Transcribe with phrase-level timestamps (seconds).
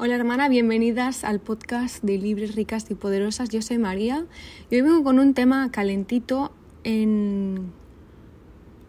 [0.00, 3.48] Hola hermana, bienvenidas al podcast de Libres, Ricas y Poderosas.
[3.48, 4.26] Yo soy María
[4.70, 6.52] y hoy vengo con un tema calentito
[6.84, 7.72] en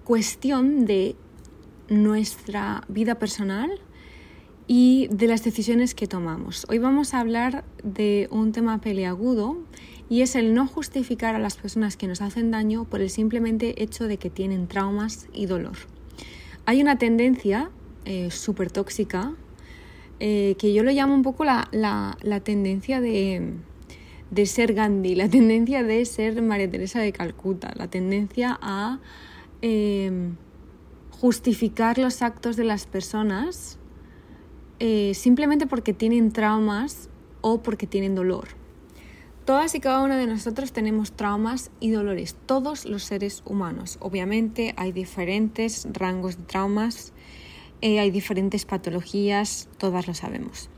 [0.03, 1.15] cuestión de
[1.87, 3.71] nuestra vida personal
[4.67, 6.67] y de las decisiones que tomamos.
[6.69, 9.57] Hoy vamos a hablar de un tema peleagudo
[10.09, 13.81] y es el no justificar a las personas que nos hacen daño por el simplemente
[13.81, 15.75] hecho de que tienen traumas y dolor.
[16.67, 17.71] Hay una tendencia
[18.05, 19.33] eh, súper tóxica
[20.19, 23.53] eh, que yo lo llamo un poco la, tendencia de,
[24.45, 28.99] ser Gandhi, la tendencia de ser María Teresa de Calcuta, la tendencia a
[29.61, 30.35] em,
[31.11, 33.79] justificar los actos de las personas
[34.79, 37.09] eh, simplemente porque tienen traumas
[37.41, 38.59] o porque tienen dolor.
[39.45, 43.97] Todas y cada una de nosotros tenemos traumas y dolores, todos los seres humanos.
[43.99, 47.13] Obviamente hay diferentes rangos de traumas
[47.81, 50.69] eh, hay diferentes patologías, todas lo sabemos.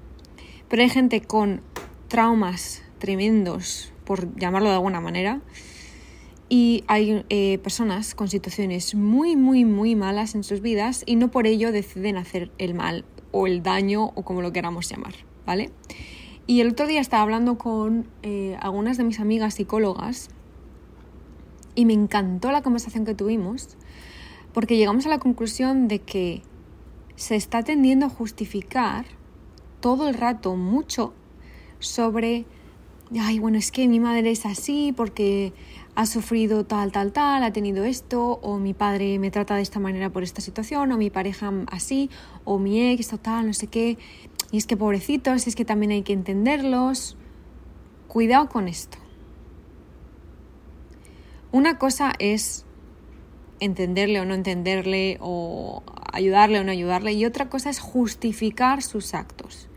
[0.69, 1.61] Pero hay gente con
[2.07, 5.41] traumas tremendos, por llamarlo de alguna manera,
[6.49, 11.31] y hay eh, personas con situaciones muy, muy, muy malas en sus vidas y no
[11.31, 15.13] por ello deciden hacer el mal o el daño o como lo queramos llamar,
[15.45, 15.69] ¿vale?
[16.47, 20.29] Y el otro día estaba hablando con eh, algunas de mis amigas psicólogas
[21.73, 23.77] y me encantó la conversación que tuvimos
[24.53, 26.41] porque llegamos a la conclusión de que
[27.21, 29.05] se está tendiendo a justificar
[29.79, 31.13] todo el rato mucho
[31.77, 32.45] sobre,
[33.15, 35.53] ay, bueno, es que mi madre es así porque
[35.93, 39.79] ha sufrido tal, tal, tal, ha tenido esto, o mi padre me trata de esta
[39.79, 42.09] manera por esta situación, o mi pareja así,
[42.43, 43.99] o mi ex, tal, no sé qué.
[44.51, 47.17] Y es que pobrecitos, es que también hay que entenderlos.
[48.07, 48.97] Cuidado con esto.
[51.51, 52.65] Una cosa es
[53.61, 59.13] entenderle o no entenderle, o ayudarle o no ayudarle, y otra cosa es justificar sus
[59.13, 59.69] actos.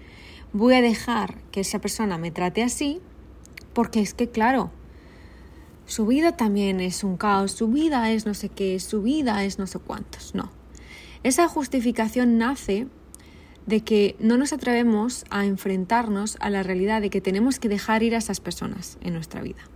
[0.53, 3.01] Voy a dejar que esa persona me trate así
[3.73, 4.71] porque es que, claro,
[5.87, 9.59] su vida también es un caos, su vida es no sé qué, su vida es
[9.59, 10.35] no sé cuántos.
[10.35, 10.51] No.
[11.23, 12.87] Esa justificación nace
[13.67, 18.03] de que no nos atrevemos a enfrentarnos a la realidad de que tenemos que dejar
[18.03, 19.69] ir a esas personas en nuestra vida.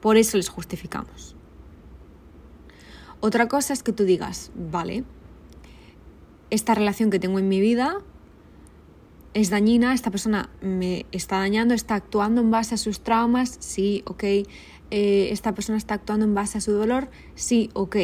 [0.00, 1.35] Por eso les justificamos.
[3.20, 5.04] Otra cosa es que tú digas, vale,
[6.50, 7.98] esta relación que tengo en mi vida
[9.34, 14.02] es dañina, esta persona me está dañando, está actuando en base a sus traumas, sí,
[14.06, 14.24] ok.
[14.24, 17.96] Eh, esta persona está actuando en base a su dolor, sí, ok.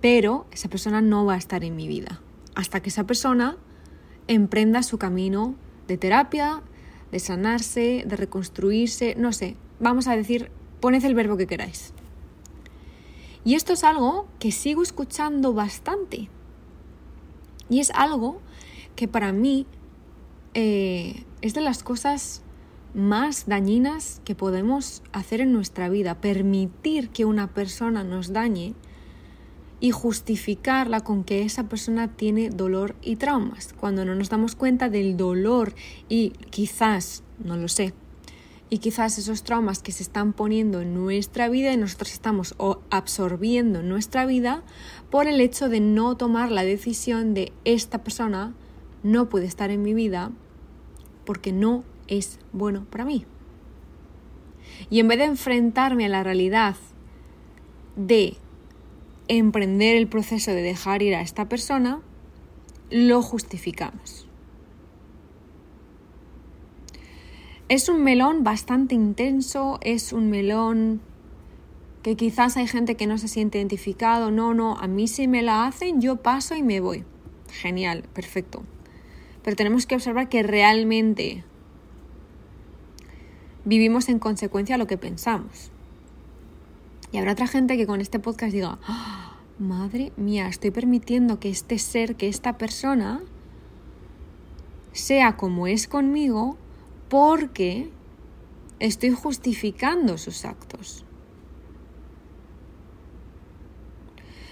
[0.00, 2.20] Pero esa persona no va a estar en mi vida
[2.54, 3.56] hasta que esa persona
[4.28, 5.54] emprenda su camino
[5.88, 6.62] de terapia,
[7.10, 10.50] de sanarse, de reconstruirse, no sé, vamos a decir,
[10.80, 11.92] poned el verbo que queráis.
[13.44, 16.28] Y esto es algo que sigo escuchando bastante.
[17.68, 18.40] Y es algo
[18.96, 19.66] que para mí
[20.54, 22.42] eh, es de las cosas
[22.94, 28.74] más dañinas que podemos hacer en nuestra vida, permitir que una persona nos dañe
[29.78, 34.90] y justificarla con que esa persona tiene dolor y traumas, cuando no nos damos cuenta
[34.90, 35.74] del dolor
[36.08, 37.94] y quizás, no lo sé,
[38.70, 42.54] y quizás esos traumas que se están poniendo en nuestra vida y nosotros estamos
[42.88, 44.62] absorbiendo en nuestra vida
[45.10, 48.54] por el hecho de no tomar la decisión de esta persona
[49.02, 50.30] no puede estar en mi vida
[51.24, 53.26] porque no es bueno para mí.
[54.88, 56.76] Y en vez de enfrentarme a la realidad
[57.96, 58.36] de
[59.26, 62.00] emprender el proceso de dejar ir a esta persona,
[62.90, 64.29] lo justificamos.
[67.70, 71.00] Es un melón bastante intenso, es un melón
[72.02, 75.40] que quizás hay gente que no se siente identificado, no, no, a mí si me
[75.40, 77.04] la hacen, yo paso y me voy.
[77.48, 78.64] Genial, perfecto.
[79.44, 81.44] Pero tenemos que observar que realmente
[83.64, 85.70] vivimos en consecuencia a lo que pensamos.
[87.12, 89.38] Y habrá otra gente que con este podcast diga, ¡Ah!
[89.60, 93.22] madre mía, estoy permitiendo que este ser, que esta persona,
[94.90, 96.58] sea como es conmigo
[97.10, 97.90] porque
[98.78, 101.04] estoy justificando sus actos.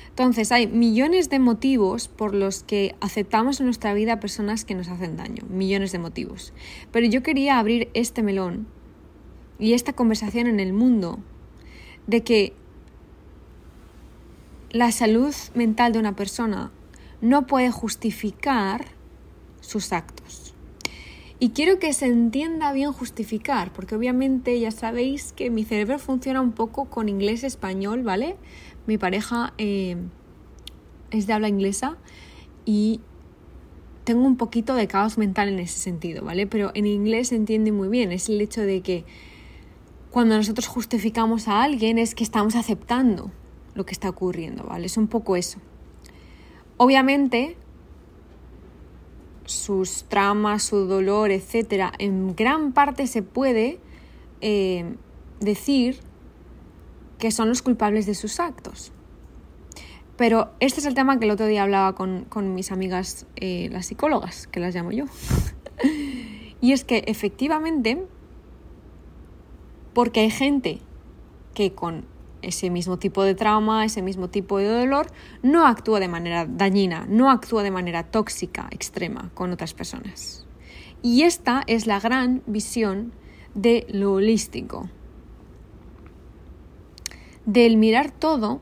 [0.08, 4.88] Entonces hay millones de motivos por los que aceptamos en nuestra vida personas que nos
[4.88, 6.52] hacen daño, millones de motivos.
[6.90, 8.66] Pero yo quería abrir este melón
[9.60, 11.20] y esta conversación en el mundo
[12.08, 12.52] de que
[14.72, 16.72] la salud mental de una persona
[17.20, 18.86] no puede justificar
[19.60, 20.37] sus actos.
[21.40, 26.40] Y quiero que se entienda bien justificar, porque obviamente ya sabéis que mi cerebro funciona
[26.40, 28.36] un poco con inglés-español, ¿vale?
[28.88, 29.96] Mi pareja eh,
[31.12, 31.96] es de habla inglesa
[32.64, 33.00] y
[34.02, 36.48] tengo un poquito de caos mental en ese sentido, ¿vale?
[36.48, 39.04] Pero en inglés se entiende muy bien, es el hecho de que
[40.10, 43.30] cuando nosotros justificamos a alguien es que estamos aceptando
[43.74, 44.86] lo que está ocurriendo, ¿vale?
[44.86, 45.60] Es un poco eso.
[46.78, 47.56] Obviamente,
[49.48, 53.80] sus traumas, su dolor, etcétera, en gran parte se puede
[54.40, 54.94] eh,
[55.40, 56.00] decir
[57.18, 58.92] que son los culpables de sus actos.
[60.16, 63.86] Pero este es el tema que el otro día hablaba con, mis amigas, eh, las
[63.86, 65.04] psicólogas, que las llamo yo.
[66.60, 68.04] y es que efectivamente,
[69.94, 70.80] porque hay gente
[71.54, 72.04] que con
[72.42, 75.06] ese mismo tipo de trauma, ese mismo tipo de dolor,
[75.42, 80.46] no actúa de manera dañina, no actúa de manera tóxica, extrema con otras personas.
[81.02, 83.12] Y esta es la gran visión
[83.54, 84.88] de lo holístico,
[87.46, 88.60] del mirar todo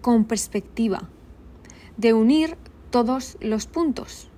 [0.00, 1.08] con perspectiva,
[1.96, 2.56] de unir
[2.90, 4.28] todos los puntos.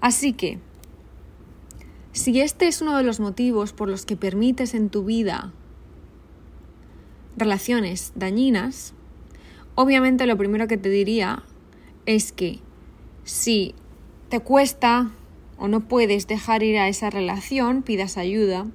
[0.00, 0.58] Así que,
[2.12, 5.52] si este es uno de los motivos por los que permites en tu vida
[7.36, 8.94] relaciones dañinas,
[9.74, 11.42] obviamente lo primero que te diría
[12.06, 12.60] es que
[13.24, 13.74] si
[14.28, 15.10] te cuesta
[15.58, 18.66] o no puedes dejar ir a esa relación, pidas ayuda.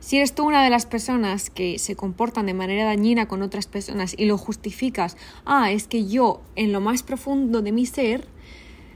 [0.00, 3.66] Si eres tú una de las personas que se comportan de manera dañina con otras
[3.66, 8.26] personas y lo justificas, ah, es que yo en lo más profundo de mi ser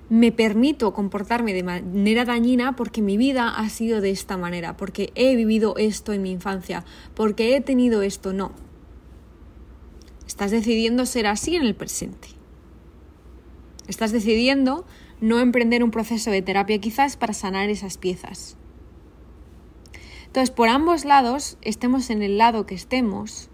[0.09, 5.13] me permito comportarme de manera dañina porque mi vida ha sido de esta manera, porque
[5.15, 6.85] he vivido esto en mi infancia,
[7.15, 8.53] porque he tenido esto, no.
[10.27, 12.29] Estás decidiendo ser así en el presente.
[13.89, 14.87] Estás decidiendo
[15.21, 18.57] no emprender un proceso de terapia quizás para sanar esas piezas.
[20.27, 23.49] Entonces, por ambos lados, estemos en el lado que estemos,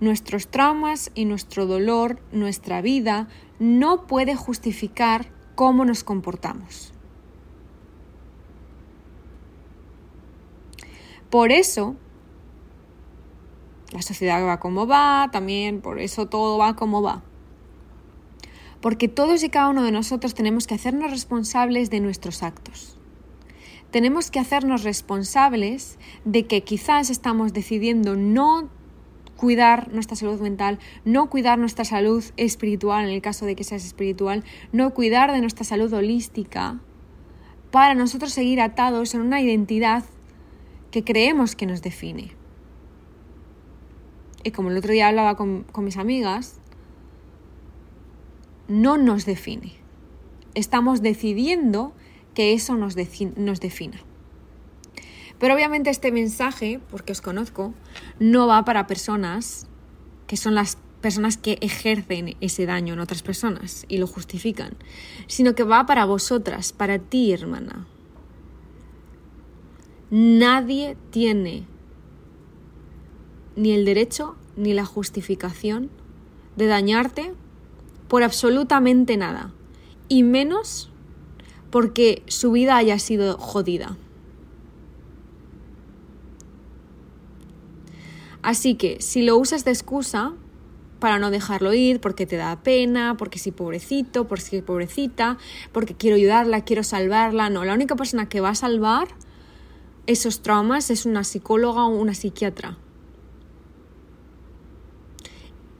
[0.00, 3.28] nuestros traumas y nuestro dolor, nuestra vida,
[3.58, 5.26] no puede justificar
[5.60, 6.90] cómo nos comportamos.
[11.28, 11.96] Por eso,
[13.92, 17.22] la sociedad va como va, también por eso todo va como va.
[18.80, 22.96] Porque todos y cada uno de nosotros tenemos que hacernos responsables de nuestros actos.
[23.90, 28.70] Tenemos que hacernos responsables de que quizás estamos decidiendo no
[29.40, 33.86] cuidar nuestra salud mental, no cuidar nuestra salud espiritual, en el caso de que seas
[33.86, 36.78] espiritual, no cuidar de nuestra salud holística,
[37.70, 40.04] para nosotros seguir atados en una identidad
[40.90, 42.40] que creemos que nos define
[44.42, 46.60] y como el otro día hablaba con, mis amigas,
[48.68, 49.74] no nos define.
[50.54, 51.92] Estamos decidiendo
[52.34, 52.96] que eso nos,
[53.36, 54.00] nos defina.
[55.40, 57.74] Pero obviamente este mensaje, porque os conozco,
[58.20, 59.66] no va para personas
[60.26, 64.76] que son las personas que ejercen ese daño en otras personas y lo justifican,
[65.26, 67.86] sino que va para vosotras, para ti, hermana.
[70.10, 71.64] Nadie tiene
[73.56, 75.90] ni el derecho ni la justificación
[76.56, 77.32] de dañarte
[78.08, 79.52] por absolutamente nada,
[80.08, 80.90] y menos
[81.70, 83.96] porque su vida haya sido jodida.
[88.42, 90.32] Así que si lo usas de excusa
[90.98, 95.38] para no dejarlo ir, porque te da pena, porque sí pobrecito, porque sí pobrecita,
[95.72, 99.08] porque quiero ayudarla, quiero salvarla, no, la única persona que va a salvar
[100.06, 102.78] esos traumas es una psicóloga o una psiquiatra.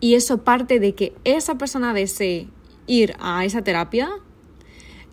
[0.00, 2.49] Y eso parte de que esa persona desee
[2.87, 4.11] ir a esa terapia,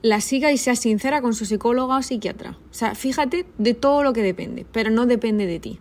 [0.02, 2.58] la siga y sea sincera con su psicóloga o psiquiatra.
[2.72, 5.80] O sea, fíjate de todo lo que depende, pero no depende de ti.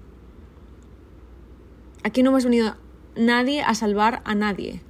[2.07, 2.77] Aquí no hemos venido
[3.17, 4.81] nadie a salvar a nadie.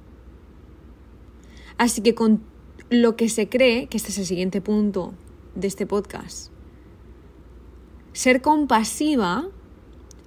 [1.79, 2.43] Así que con
[2.91, 5.15] lo que se cree, que este es el siguiente punto
[5.55, 6.51] de este podcast,
[8.13, 9.47] ser compasiva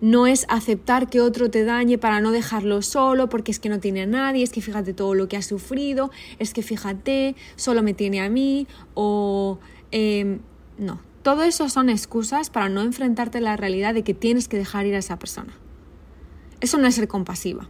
[0.00, 3.78] no es aceptar que otro te dañe para no dejarlo solo, porque es que no
[3.78, 7.85] tiene a nadie, es que fíjate todo lo que ha sufrido, es que fíjate, solo
[7.85, 9.61] me tiene a mí, o
[9.92, 10.40] em,
[10.76, 11.00] no.
[11.23, 14.87] Todo eso son excusas para no enfrentarte a la realidad de que tienes que dejar
[14.87, 15.56] ir a esa persona.
[16.61, 17.69] Eso no es ser compasiva.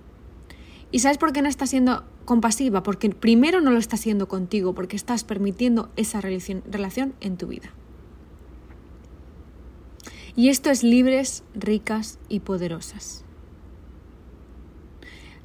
[0.93, 2.83] ¿Y sabes por qué no estás siendo compasiva?
[2.83, 7.71] Porque primero no lo estás haciendo contigo, porque estás permitiendo esa relación en tu vida.
[10.37, 13.25] Y esto es libres, ricas y poderosas.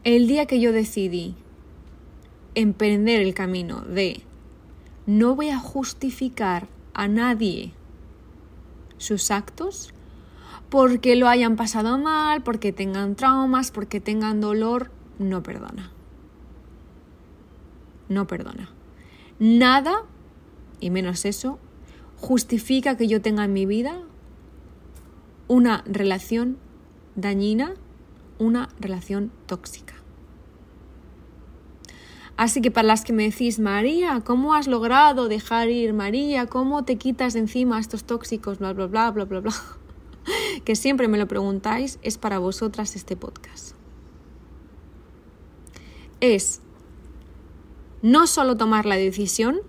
[0.03, 1.35] El día que yo decidí
[2.53, 4.21] emprender el camino de
[5.07, 7.73] no voy a justificar a nadie
[8.97, 9.94] sus actos
[10.69, 15.91] porque lo hayan pasado mal, porque tengan traumas, porque tengan dolor, no perdona.
[18.09, 18.69] No perdona.
[19.39, 20.03] Nada
[20.79, 21.59] y menos eso,
[22.17, 24.01] justifica que yo tenga en mi vida
[25.47, 26.57] una relación
[27.15, 27.73] dañina,
[28.39, 29.95] una relación tóxica.
[32.37, 35.93] Así que para las que me decís, María, ¿cómo has logrado dejar ir?
[35.93, 38.59] María, ¿cómo te quitas de encima estos tóxicos?
[38.59, 39.53] Bla, bla, bla, bla, bla, bla.
[40.65, 43.75] Que siempre me lo preguntáis, es para vosotras este podcast.
[46.19, 46.61] Es
[48.01, 49.61] no solo tomar la decisión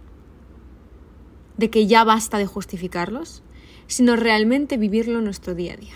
[1.57, 3.43] de que ya basta de justificarlos,
[3.87, 5.95] sino realmente vivirlo en nuestro día a día.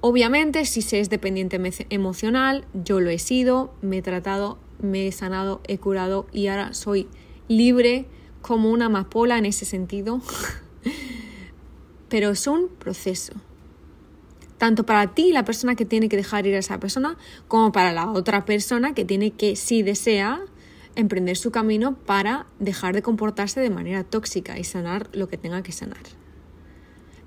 [0.00, 5.12] Obviamente, si se es dependiente emocional, yo lo he sido, me he tratado, me he
[5.12, 7.08] sanado, he curado y ahora soy
[7.48, 8.06] libre
[8.40, 10.20] como una amapola en ese sentido.
[12.08, 13.34] Pero es un proceso.
[14.58, 17.92] Tanto para ti, la persona que tiene que dejar ir a esa persona, como para
[17.92, 20.40] la otra persona que tiene que, si desea,
[20.94, 25.62] emprender su camino para dejar de comportarse de manera tóxica y sanar lo que tenga
[25.62, 26.02] que sanar.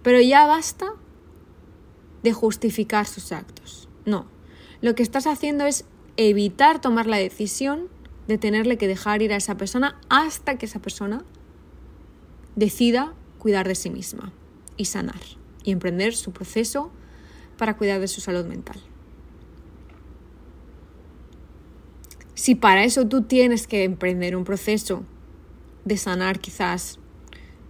[0.01, 0.87] Pero ya basta
[2.23, 3.87] de justificar sus actos.
[4.05, 4.25] No.
[4.81, 5.85] Lo que estás haciendo es
[6.17, 7.89] evitar tomar la decisión
[8.27, 11.23] de tenerle que dejar ir a esa persona hasta que esa persona
[12.55, 14.33] decida cuidar de sí misma
[14.79, 15.19] y sanar
[15.63, 16.89] y emprender su proceso
[17.57, 18.79] para cuidar de su salud mental.
[22.33, 25.03] Si para eso tú tienes que emprender un proceso
[25.83, 26.97] de sanar quizás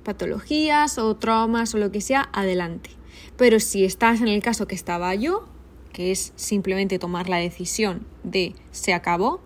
[0.03, 2.91] patologías o traumas o lo que sea, adelante.
[3.35, 5.47] Pero si estás en el caso que estaba yo,
[5.91, 9.41] que es simplemente tomar la decisión de se acabó,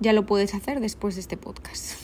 [0.00, 2.00] ya lo puedes hacer después de este podcast.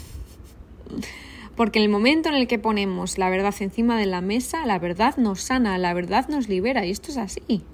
[1.57, 4.79] Porque en el momento en el que ponemos la verdad encima de la mesa, la
[4.79, 7.65] verdad nos sana, la verdad nos libera, y esto es así.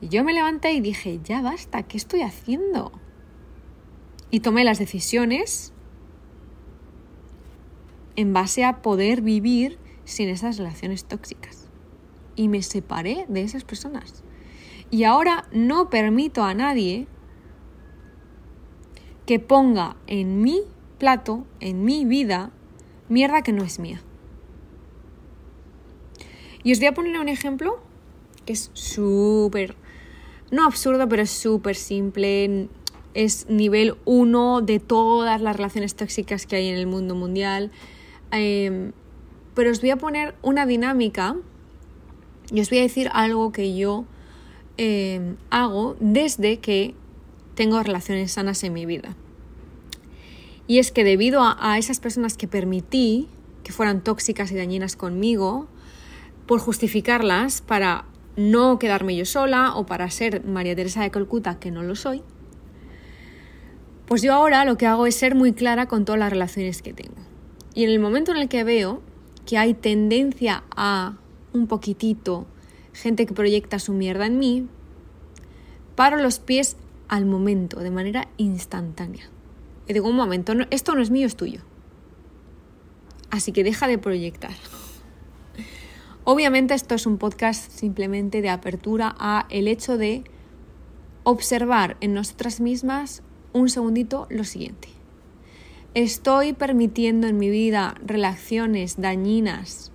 [0.00, 2.92] Y yo me levanté y dije, ya basta, ¿qué estoy haciendo?
[4.30, 5.72] Y tomé las decisiones
[8.16, 11.68] en base a poder vivir sin esas relaciones tóxicas.
[12.34, 14.24] Y me separé de esas personas.
[14.90, 17.06] Y ahora no permito a nadie
[19.26, 20.62] que ponga en mi
[21.02, 22.52] plato, en mi vida,
[23.08, 24.00] mierda que no es mía.
[26.62, 27.80] Y os voy a poner un ejemplo
[28.46, 29.74] que es súper,
[30.52, 32.68] no absurdo, pero es súper simple.
[33.14, 37.72] Es nivel uno de todas las relaciones tóxicas que hay en el mundo mundial.
[38.30, 38.92] Em,
[39.56, 41.34] pero os voy a poner una dinámica
[42.52, 44.04] y os voy a decir algo que yo
[44.76, 46.94] em, hago desde que
[47.56, 49.16] tengo relaciones sanas en mi vida.
[50.66, 53.28] Y es que debido a, a, esas personas que permití
[53.62, 55.68] que fueran tóxicas y dañinas conmigo,
[56.46, 58.04] por justificarlas para
[58.36, 62.22] no quedarme yo sola o para ser María Teresa de Calcuta, que no lo soy,
[64.06, 66.92] pues yo ahora lo que hago es ser muy clara con todas las relaciones que
[66.92, 67.16] tengo.
[67.74, 69.02] Y en el momento en el que veo
[69.46, 71.16] que hay tendencia a
[71.52, 72.46] un poquitito
[72.92, 74.66] gente que proyecta su mierda en mí,
[75.96, 76.76] paro los pies
[77.08, 79.30] al momento, de manera instantánea.
[79.88, 81.60] Y digo, un momento, esto no es mío, es tuyo.
[83.30, 84.52] Así que deja de proyectar.
[86.24, 90.22] Obviamente esto es un podcast simplemente de apertura a el hecho de
[91.24, 93.22] observar en nosotras mismas
[93.52, 94.88] un segundito lo siguiente.
[95.94, 99.92] Estoy permitiendo en mi vida relaciones dañinas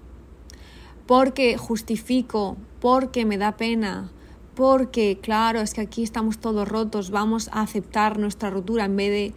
[1.07, 4.11] porque justifico, porque me da pena,
[4.53, 9.11] porque claro, es que aquí estamos todos rotos, vamos a aceptar nuestra rotura en vez
[9.11, 9.33] de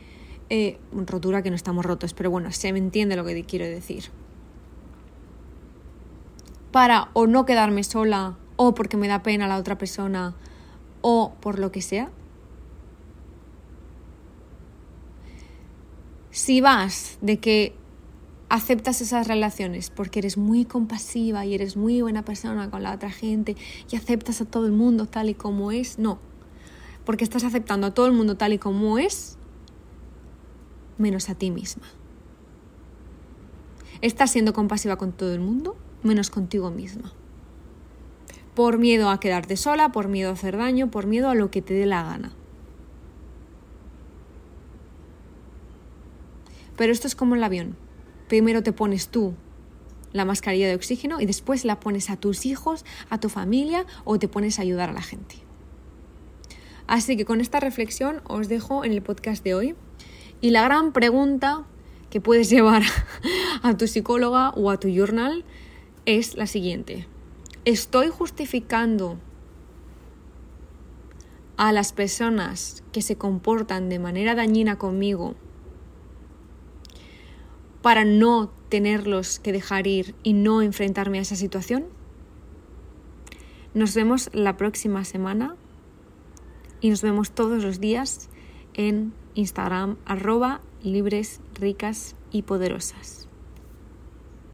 [0.51, 4.05] eh, rotura que no estamos rotos, pero bueno, se me entiende lo que quiero decir.
[6.73, 10.35] Para o no quedarme sola, o porque me da pena la otra persona,
[11.01, 12.11] o por lo que sea.
[16.31, 17.75] Si vas de que
[18.49, 23.11] aceptas esas relaciones porque eres muy compasiva y eres muy buena persona con la otra
[23.11, 23.57] gente
[23.91, 26.19] y aceptas a todo el mundo tal y como es, no.
[27.05, 29.39] Porque estás aceptando a todo el mundo tal y como es,
[31.01, 31.87] menos a ti misma.
[34.03, 37.13] Estás siendo compasiva con todo el mundo, menos contigo misma.
[38.55, 41.63] Por miedo a quedarte sola, por miedo a hacer daño, por miedo a lo que
[41.63, 42.33] te dé la gana.
[46.77, 47.77] Pero esto es como el avión.
[48.29, 49.35] Primero te pones tú
[50.13, 54.19] la mascarilla de oxígeno y después la pones a tus hijos, a tu familia o
[54.19, 55.37] te pones a ayudar a la gente.
[56.87, 59.77] Así que con esta reflexión os dejo en el podcast de hoy.
[60.41, 61.67] Y la gran pregunta
[62.09, 62.83] que puedes llevar
[63.63, 65.45] a tu psicóloga o a tu journal
[66.07, 67.07] es la siguiente.
[67.65, 69.19] ¿Estoy justificando
[71.57, 75.35] a las personas que se comportan de manera dañina conmigo
[77.83, 81.85] para no tenerlos que dejar ir y no enfrentarme a esa situación?
[83.75, 85.55] Nos vemos la próxima semana
[86.81, 88.31] y nos vemos todos los días
[88.73, 93.30] en Instagram arroba libres, ricas y poderosas.